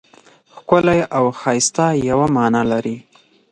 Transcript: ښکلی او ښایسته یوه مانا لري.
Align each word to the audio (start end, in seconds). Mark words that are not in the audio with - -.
ښکلی 0.55 0.99
او 1.17 1.25
ښایسته 1.39 1.85
یوه 2.09 2.27
مانا 2.35 2.61
لري. 2.71 2.97